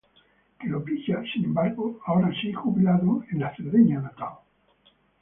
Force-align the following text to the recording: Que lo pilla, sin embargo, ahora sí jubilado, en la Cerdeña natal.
Que 0.59 0.67
lo 0.67 0.83
pilla, 0.83 1.21
sin 1.31 1.45
embargo, 1.45 1.99
ahora 2.07 2.31
sí 2.41 2.51
jubilado, 2.51 3.23
en 3.29 3.37
la 3.39 3.55
Cerdeña 3.55 4.01
natal. 4.01 4.33